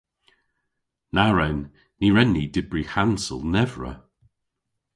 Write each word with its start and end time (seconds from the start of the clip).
Na 1.15 1.25
wren. 1.31 1.59
Ny 1.99 2.07
wren 2.11 2.31
ni 2.35 2.43
dybri 2.53 2.83
hansel 2.93 3.41
nevra. 3.53 3.93